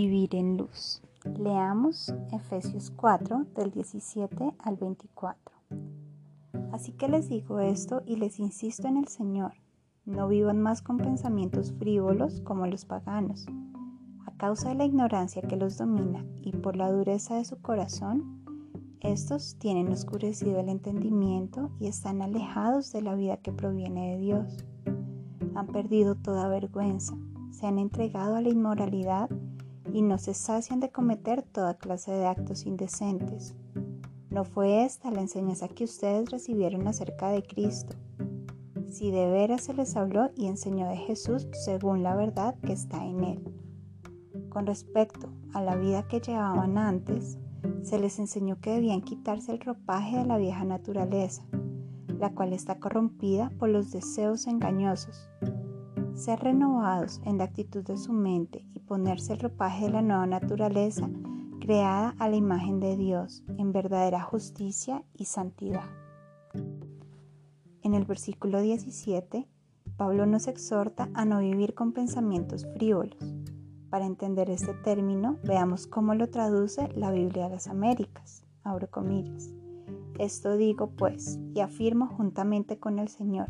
Vivir 0.00 0.36
en 0.36 0.56
luz. 0.56 1.02
Leamos 1.24 2.14
Efesios 2.30 2.92
4 2.92 3.46
del 3.56 3.72
17 3.72 4.54
al 4.60 4.76
24. 4.76 5.52
Así 6.70 6.92
que 6.92 7.08
les 7.08 7.28
digo 7.28 7.58
esto 7.58 8.02
y 8.06 8.14
les 8.14 8.38
insisto 8.38 8.86
en 8.86 8.96
el 8.96 9.08
Señor, 9.08 9.54
no 10.04 10.28
vivan 10.28 10.62
más 10.62 10.82
con 10.82 10.98
pensamientos 10.98 11.72
frívolos 11.72 12.40
como 12.42 12.68
los 12.68 12.84
paganos. 12.84 13.46
A 14.24 14.30
causa 14.36 14.68
de 14.68 14.76
la 14.76 14.84
ignorancia 14.84 15.42
que 15.42 15.56
los 15.56 15.78
domina 15.78 16.24
y 16.42 16.52
por 16.52 16.76
la 16.76 16.92
dureza 16.92 17.34
de 17.34 17.44
su 17.44 17.60
corazón, 17.60 18.44
estos 19.00 19.56
tienen 19.58 19.88
oscurecido 19.88 20.60
el 20.60 20.68
entendimiento 20.68 21.72
y 21.80 21.88
están 21.88 22.22
alejados 22.22 22.92
de 22.92 23.02
la 23.02 23.16
vida 23.16 23.38
que 23.38 23.50
proviene 23.50 24.12
de 24.12 24.18
Dios. 24.18 24.64
Han 25.56 25.66
perdido 25.66 26.14
toda 26.14 26.46
vergüenza, 26.46 27.18
se 27.50 27.66
han 27.66 27.80
entregado 27.80 28.36
a 28.36 28.42
la 28.42 28.48
inmoralidad 28.48 29.28
y 29.92 30.02
no 30.02 30.18
se 30.18 30.34
sacian 30.34 30.80
de 30.80 30.90
cometer 30.90 31.42
toda 31.42 31.74
clase 31.74 32.12
de 32.12 32.26
actos 32.26 32.66
indecentes. 32.66 33.54
No 34.30 34.44
fue 34.44 34.84
esta 34.84 35.10
la 35.10 35.20
enseñanza 35.20 35.68
que 35.68 35.84
ustedes 35.84 36.30
recibieron 36.30 36.86
acerca 36.86 37.28
de 37.30 37.42
Cristo. 37.42 37.96
Si 38.88 39.10
de 39.10 39.30
veras 39.30 39.62
se 39.62 39.74
les 39.74 39.96
habló 39.96 40.30
y 40.36 40.46
enseñó 40.46 40.88
de 40.88 40.96
Jesús 40.96 41.48
según 41.52 42.02
la 42.02 42.14
verdad 42.14 42.54
que 42.64 42.72
está 42.72 43.04
en 43.04 43.24
Él. 43.24 43.54
Con 44.48 44.66
respecto 44.66 45.28
a 45.52 45.62
la 45.62 45.76
vida 45.76 46.06
que 46.08 46.20
llevaban 46.20 46.78
antes, 46.78 47.38
se 47.82 47.98
les 47.98 48.18
enseñó 48.18 48.60
que 48.60 48.72
debían 48.72 49.02
quitarse 49.02 49.52
el 49.52 49.60
ropaje 49.60 50.18
de 50.18 50.26
la 50.26 50.38
vieja 50.38 50.64
naturaleza, 50.64 51.42
la 52.18 52.34
cual 52.34 52.52
está 52.52 52.78
corrompida 52.78 53.50
por 53.58 53.68
los 53.68 53.90
deseos 53.90 54.46
engañosos 54.46 55.28
ser 56.18 56.40
renovados 56.40 57.20
en 57.24 57.38
la 57.38 57.44
actitud 57.44 57.84
de 57.84 57.96
su 57.96 58.12
mente 58.12 58.66
y 58.74 58.80
ponerse 58.80 59.34
el 59.34 59.40
ropaje 59.40 59.86
de 59.86 59.92
la 59.92 60.02
nueva 60.02 60.26
naturaleza 60.26 61.08
creada 61.60 62.14
a 62.18 62.28
la 62.28 62.36
imagen 62.36 62.80
de 62.80 62.96
Dios 62.96 63.44
en 63.56 63.72
verdadera 63.72 64.20
justicia 64.20 65.04
y 65.14 65.26
santidad. 65.26 65.84
En 67.82 67.94
el 67.94 68.04
versículo 68.04 68.60
17, 68.60 69.46
Pablo 69.96 70.26
nos 70.26 70.48
exhorta 70.48 71.08
a 71.14 71.24
no 71.24 71.38
vivir 71.38 71.74
con 71.74 71.92
pensamientos 71.92 72.66
frívolos. 72.74 73.34
Para 73.88 74.06
entender 74.06 74.50
este 74.50 74.74
término, 74.74 75.38
veamos 75.44 75.86
cómo 75.86 76.14
lo 76.14 76.28
traduce 76.28 76.88
la 76.94 77.10
Biblia 77.10 77.44
de 77.44 77.50
las 77.50 77.68
Américas. 77.68 78.44
Abro 78.64 78.90
comillas. 78.90 79.54
Esto 80.18 80.56
digo 80.56 80.90
pues, 80.90 81.38
y 81.54 81.60
afirmo 81.60 82.08
juntamente 82.08 82.78
con 82.78 82.98
el 82.98 83.08
Señor, 83.08 83.48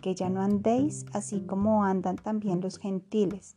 que 0.00 0.14
ya 0.14 0.28
no 0.28 0.40
andéis 0.40 1.04
así 1.12 1.42
como 1.42 1.84
andan 1.84 2.16
también 2.16 2.60
los 2.60 2.78
gentiles, 2.78 3.56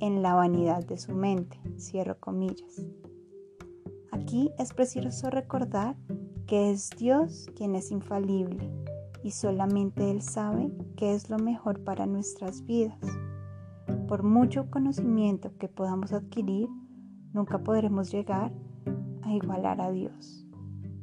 en 0.00 0.22
la 0.22 0.34
vanidad 0.34 0.84
de 0.84 0.98
su 0.98 1.12
mente. 1.12 1.58
Cierro 1.78 2.18
comillas. 2.18 2.86
Aquí 4.12 4.50
es 4.58 4.72
preciso 4.72 5.30
recordar 5.30 5.96
que 6.46 6.70
es 6.70 6.90
Dios 6.90 7.46
quien 7.56 7.74
es 7.74 7.90
infalible 7.90 8.70
y 9.22 9.32
solamente 9.32 10.10
Él 10.10 10.22
sabe 10.22 10.72
qué 10.96 11.14
es 11.14 11.28
lo 11.28 11.38
mejor 11.38 11.82
para 11.82 12.06
nuestras 12.06 12.64
vidas. 12.64 12.98
Por 14.06 14.22
mucho 14.22 14.70
conocimiento 14.70 15.50
que 15.58 15.68
podamos 15.68 16.12
adquirir, 16.12 16.68
nunca 17.32 17.58
podremos 17.58 18.12
llegar 18.12 18.52
a 19.22 19.32
igualar 19.34 19.80
a 19.80 19.90
Dios. 19.90 20.45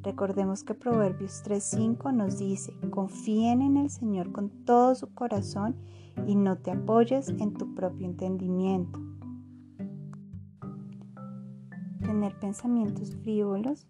Recordemos 0.04 0.66
que 0.66 0.73
Proverbios 0.73 1.42
3.5 1.46 2.14
nos 2.14 2.38
dice, 2.38 2.73
confíen 2.90 3.62
en 3.62 3.78
el 3.78 3.90
Señor 3.90 4.34
con 4.34 4.50
todo 4.66 4.96
su 4.96 5.14
corazón 5.14 5.78
y 6.28 6.36
no 6.36 6.58
te 6.58 6.72
apoyes 6.72 7.30
en 7.30 7.54
tu 7.54 7.73
propio 7.73 8.06
entendimiento. 8.06 9.00
Tener 12.02 12.38
pensamientos 12.38 13.16
frívolos 13.16 13.88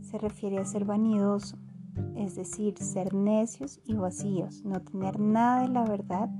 se 0.00 0.18
refiere 0.18 0.58
a 0.58 0.64
ser 0.64 0.84
vanidoso, 0.84 1.56
es 2.16 2.34
decir, 2.34 2.76
ser 2.78 3.14
necios 3.14 3.80
y 3.84 3.94
vacíos, 3.94 4.64
no 4.64 4.82
tener 4.82 5.20
nada 5.20 5.62
de 5.62 5.68
la 5.68 5.84
verdad 5.84 6.30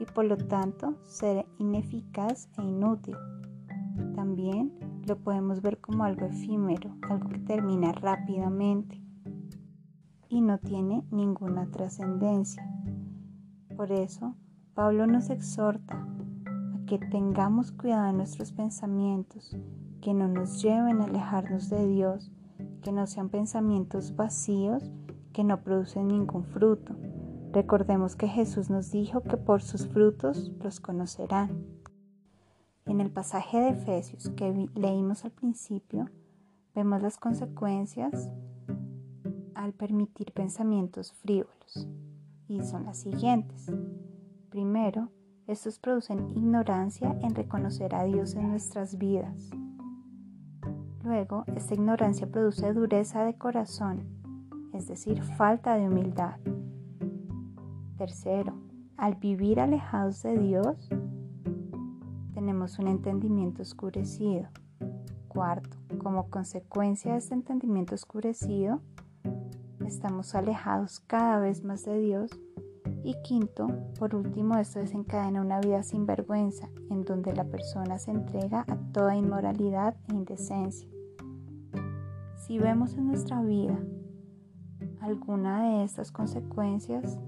y 0.00 0.06
por 0.06 0.24
lo 0.24 0.36
tanto 0.36 0.96
ser 1.04 1.46
ineficaz 1.58 2.48
e 2.58 2.62
inútil. 2.62 3.16
También 4.16 4.72
lo 5.06 5.16
podemos 5.16 5.62
ver 5.62 5.80
como 5.80 6.04
algo 6.04 6.26
efímero, 6.26 6.96
algo 7.08 7.28
que 7.28 7.38
termina 7.38 7.92
rápidamente 7.92 9.00
y 10.28 10.40
no 10.40 10.58
tiene 10.58 11.04
ninguna 11.10 11.70
trascendencia. 11.70 12.68
Por 13.76 13.92
eso, 13.92 14.34
Pablo 14.74 15.06
nos 15.06 15.30
exhorta 15.30 15.94
a 15.94 16.86
que 16.86 16.98
tengamos 16.98 17.72
cuidado 17.72 18.06
de 18.06 18.12
nuestros 18.14 18.52
pensamientos, 18.52 19.56
que 20.00 20.12
no 20.12 20.28
nos 20.28 20.60
lleven 20.62 21.00
a 21.00 21.04
alejarnos 21.04 21.70
de 21.70 21.86
Dios, 21.86 22.32
que 22.82 22.92
no 22.92 23.06
sean 23.06 23.28
pensamientos 23.28 24.14
vacíos 24.16 24.90
que 25.32 25.44
no 25.44 25.62
producen 25.62 26.08
ningún 26.08 26.44
fruto. 26.44 26.94
Recordemos 27.52 28.16
que 28.16 28.26
Jesús 28.26 28.70
nos 28.70 28.90
dijo 28.90 29.20
que 29.22 29.36
por 29.36 29.60
sus 29.60 29.86
frutos 29.86 30.50
los 30.62 30.80
conocerán. 30.80 31.75
En 32.86 33.00
el 33.00 33.10
pasaje 33.10 33.58
de 33.58 33.70
Efesios 33.70 34.30
que 34.30 34.68
leímos 34.76 35.24
al 35.24 35.32
principio, 35.32 36.08
vemos 36.72 37.02
las 37.02 37.18
consecuencias 37.18 38.30
al 39.54 39.72
permitir 39.72 40.32
pensamientos 40.32 41.12
frívolos, 41.12 41.88
y 42.46 42.62
son 42.62 42.84
las 42.84 42.98
siguientes. 42.98 43.66
Primero, 44.50 45.10
estos 45.48 45.80
producen 45.80 46.30
ignorancia 46.30 47.18
en 47.22 47.34
reconocer 47.34 47.92
a 47.92 48.04
Dios 48.04 48.34
en 48.34 48.50
nuestras 48.50 48.96
vidas. 48.98 49.50
Luego, 51.02 51.44
esta 51.56 51.74
ignorancia 51.74 52.30
produce 52.30 52.72
dureza 52.72 53.24
de 53.24 53.36
corazón, 53.36 54.06
es 54.72 54.86
decir, 54.86 55.22
falta 55.22 55.74
de 55.74 55.88
humildad. 55.88 56.38
Tercero, 57.96 58.54
al 58.96 59.16
vivir 59.16 59.58
alejados 59.58 60.22
de 60.22 60.38
Dios, 60.38 60.88
tenemos 62.36 62.78
un 62.78 62.88
entendimiento 62.88 63.62
oscurecido. 63.62 64.48
Cuarto, 65.26 65.78
como 65.96 66.28
consecuencia 66.28 67.12
de 67.12 67.18
este 67.18 67.32
entendimiento 67.32 67.94
oscurecido, 67.94 68.82
estamos 69.86 70.34
alejados 70.34 71.00
cada 71.00 71.38
vez 71.40 71.64
más 71.64 71.86
de 71.86 71.98
Dios. 71.98 72.30
Y 73.04 73.14
quinto, 73.22 73.68
por 73.98 74.14
último, 74.14 74.58
esto 74.58 74.80
desencadena 74.80 75.40
una 75.40 75.60
vida 75.60 75.82
sin 75.82 76.04
vergüenza, 76.04 76.68
en 76.90 77.06
donde 77.06 77.34
la 77.34 77.44
persona 77.44 77.98
se 77.98 78.10
entrega 78.10 78.66
a 78.68 78.76
toda 78.92 79.16
inmoralidad 79.16 79.96
e 80.10 80.12
indecencia. 80.12 80.86
Si 82.36 82.58
vemos 82.58 82.92
en 82.98 83.06
nuestra 83.06 83.40
vida 83.40 83.78
alguna 85.00 85.70
de 85.70 85.84
estas 85.84 86.12
consecuencias, 86.12 87.18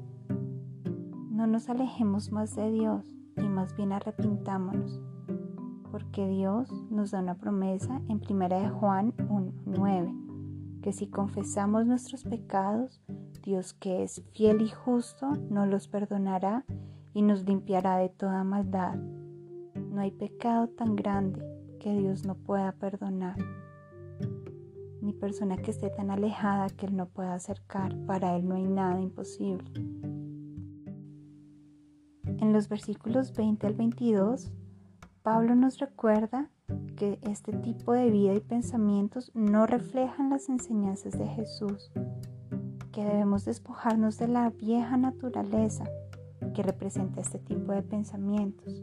no 1.30 1.46
nos 1.46 1.70
alejemos 1.70 2.30
más 2.30 2.54
de 2.54 2.70
Dios 2.70 3.17
y 3.40 3.48
más 3.48 3.76
bien 3.76 3.92
arrepintámonos 3.92 5.00
porque 5.90 6.28
Dios 6.28 6.70
nos 6.90 7.10
da 7.10 7.20
una 7.20 7.36
promesa 7.36 8.00
en 8.08 8.20
1 8.28 8.70
Juan 8.78 9.12
1.9, 9.16 10.80
que 10.82 10.92
si 10.92 11.06
confesamos 11.08 11.86
nuestros 11.86 12.24
pecados, 12.24 13.00
Dios 13.42 13.72
que 13.74 14.02
es 14.02 14.22
fiel 14.32 14.62
y 14.62 14.68
justo 14.68 15.26
nos 15.50 15.68
los 15.68 15.88
perdonará 15.88 16.64
y 17.14 17.22
nos 17.22 17.44
limpiará 17.44 17.96
de 17.96 18.08
toda 18.10 18.44
maldad. 18.44 18.96
No 18.96 20.00
hay 20.00 20.10
pecado 20.10 20.68
tan 20.68 20.94
grande 20.94 21.42
que 21.80 21.92
Dios 21.92 22.24
no 22.24 22.34
pueda 22.34 22.72
perdonar, 22.72 23.36
ni 25.00 25.12
persona 25.12 25.56
que 25.56 25.70
esté 25.70 25.90
tan 25.90 26.10
alejada 26.10 26.68
que 26.68 26.86
Él 26.86 26.96
no 26.96 27.06
pueda 27.06 27.34
acercar. 27.34 27.96
Para 28.06 28.36
Él 28.36 28.46
no 28.46 28.56
hay 28.56 28.64
nada 28.64 29.00
imposible. 29.00 29.64
En 32.48 32.54
los 32.54 32.70
versículos 32.70 33.34
20 33.34 33.66
al 33.66 33.74
22 33.74 34.50
Pablo 35.22 35.54
nos 35.54 35.78
recuerda 35.80 36.48
que 36.96 37.18
este 37.20 37.52
tipo 37.52 37.92
de 37.92 38.08
vida 38.08 38.32
y 38.32 38.40
pensamientos 38.40 39.30
no 39.34 39.66
reflejan 39.66 40.30
las 40.30 40.48
enseñanzas 40.48 41.12
de 41.18 41.26
Jesús, 41.26 41.90
que 42.90 43.04
debemos 43.04 43.44
despojarnos 43.44 44.16
de 44.16 44.28
la 44.28 44.48
vieja 44.48 44.96
naturaleza 44.96 45.84
que 46.54 46.62
representa 46.62 47.20
este 47.20 47.38
tipo 47.38 47.72
de 47.72 47.82
pensamientos 47.82 48.82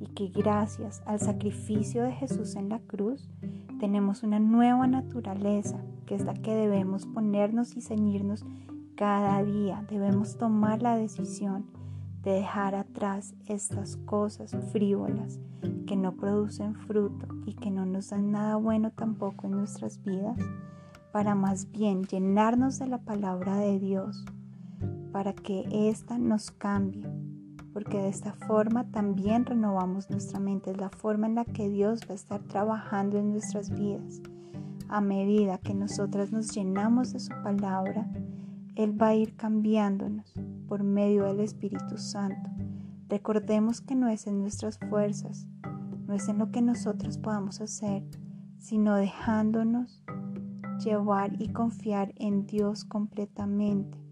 y 0.00 0.06
que 0.08 0.26
gracias 0.26 1.04
al 1.06 1.20
sacrificio 1.20 2.02
de 2.02 2.10
Jesús 2.10 2.56
en 2.56 2.68
la 2.68 2.80
cruz 2.80 3.30
tenemos 3.78 4.24
una 4.24 4.40
nueva 4.40 4.88
naturaleza 4.88 5.80
que 6.04 6.16
es 6.16 6.24
la 6.24 6.34
que 6.34 6.52
debemos 6.52 7.06
ponernos 7.06 7.76
y 7.76 7.80
ceñirnos 7.80 8.44
cada 8.96 9.40
día. 9.44 9.86
Debemos 9.88 10.36
tomar 10.36 10.82
la 10.82 10.96
decisión 10.96 11.66
de 12.22 12.32
dejar 12.32 12.74
atrás 12.74 13.34
estas 13.46 13.96
cosas 13.96 14.56
frívolas 14.70 15.40
que 15.86 15.96
no 15.96 16.14
producen 16.14 16.74
fruto 16.74 17.26
y 17.46 17.54
que 17.54 17.70
no 17.70 17.84
nos 17.84 18.10
dan 18.10 18.30
nada 18.30 18.56
bueno 18.56 18.90
tampoco 18.92 19.46
en 19.46 19.52
nuestras 19.52 20.02
vidas, 20.02 20.38
para 21.12 21.34
más 21.34 21.70
bien 21.70 22.04
llenarnos 22.04 22.78
de 22.78 22.86
la 22.86 22.98
palabra 22.98 23.56
de 23.56 23.78
Dios, 23.78 24.24
para 25.12 25.34
que 25.34 25.66
ésta 25.88 26.18
nos 26.18 26.50
cambie, 26.50 27.06
porque 27.72 27.98
de 27.98 28.08
esta 28.08 28.32
forma 28.32 28.84
también 28.84 29.44
renovamos 29.44 30.08
nuestra 30.10 30.40
mente, 30.40 30.70
es 30.70 30.78
la 30.78 30.90
forma 30.90 31.26
en 31.26 31.34
la 31.34 31.44
que 31.44 31.68
Dios 31.68 32.00
va 32.08 32.12
a 32.12 32.14
estar 32.14 32.40
trabajando 32.42 33.18
en 33.18 33.32
nuestras 33.32 33.70
vidas. 33.70 34.22
A 34.88 35.00
medida 35.00 35.58
que 35.58 35.74
nosotras 35.74 36.32
nos 36.32 36.54
llenamos 36.54 37.12
de 37.12 37.20
su 37.20 37.32
palabra, 37.42 38.10
Él 38.74 39.00
va 39.00 39.08
a 39.08 39.14
ir 39.14 39.36
cambiándonos 39.36 40.34
por 40.68 40.82
medio 40.82 41.24
del 41.24 41.40
Espíritu 41.40 41.98
Santo. 41.98 42.50
Recordemos 43.08 43.80
que 43.80 43.94
no 43.94 44.08
es 44.08 44.26
en 44.26 44.40
nuestras 44.40 44.78
fuerzas, 44.78 45.46
no 46.06 46.14
es 46.14 46.28
en 46.28 46.38
lo 46.38 46.50
que 46.50 46.62
nosotros 46.62 47.18
podamos 47.18 47.60
hacer, 47.60 48.02
sino 48.58 48.96
dejándonos 48.96 50.02
llevar 50.84 51.40
y 51.40 51.48
confiar 51.48 52.12
en 52.16 52.46
Dios 52.46 52.84
completamente 52.84 54.02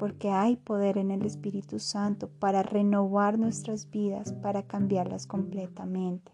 porque 0.00 0.30
hay 0.30 0.56
poder 0.56 0.96
en 0.96 1.10
el 1.10 1.26
Espíritu 1.26 1.78
Santo 1.78 2.30
para 2.30 2.62
renovar 2.62 3.38
nuestras 3.38 3.90
vidas, 3.90 4.32
para 4.32 4.62
cambiarlas 4.62 5.26
completamente. 5.26 6.32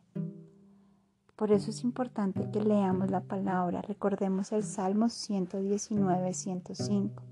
Por 1.35 1.51
eso 1.51 1.71
es 1.71 1.83
importante 1.83 2.49
que 2.53 2.63
leamos 2.63 3.11
la 3.11 3.23
palabra. 3.23 3.83
Recordemos 3.83 4.53
el 4.53 4.63
Salmo 4.63 5.09
119, 5.09 6.33
105. 6.33 7.23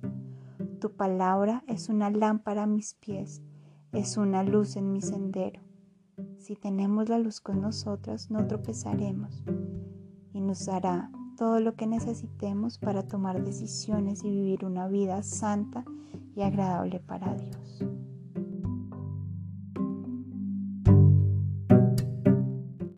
Tu 0.85 0.93
palabra 0.93 1.65
es 1.67 1.89
una 1.89 2.11
lámpara 2.11 2.65
a 2.65 2.67
mis 2.67 2.93
pies, 2.93 3.41
es 3.93 4.19
una 4.19 4.43
luz 4.43 4.77
en 4.77 4.93
mi 4.93 5.01
sendero. 5.01 5.63
Si 6.37 6.57
tenemos 6.57 7.09
la 7.09 7.19
luz 7.19 7.41
con 7.41 7.63
nosotras, 7.63 8.31
no 8.31 8.47
tropezaremos 8.47 9.43
y 10.35 10.43
nos 10.43 10.67
dará 10.67 11.11
todo 11.39 11.59
lo 11.61 11.75
que 11.75 11.87
necesitemos 11.87 12.77
para 12.77 13.03
tomar 13.03 13.43
decisiones 13.43 14.25
y 14.25 14.29
vivir 14.29 14.67
una 14.67 14.87
vida 14.87 15.23
santa 15.23 15.87
y 16.37 16.43
agradable 16.43 17.01
para 17.01 17.35
Dios. 17.35 17.83